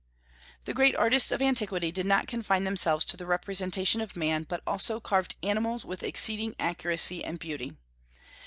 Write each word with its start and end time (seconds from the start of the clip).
The 0.65 0.73
great 0.73 0.95
artists 0.95 1.31
of 1.31 1.43
antiquity 1.43 1.91
did 1.91 2.07
not 2.07 2.25
confine 2.25 2.63
themselves 2.63 3.05
to 3.05 3.17
the 3.17 3.27
representation 3.27 4.01
of 4.01 4.15
man, 4.15 4.47
but 4.49 4.63
also 4.65 4.99
carved 4.99 5.35
animals 5.43 5.85
with 5.85 6.01
exceeding 6.01 6.55
accuracy 6.59 7.23
and 7.23 7.37
beauty. 7.37 7.75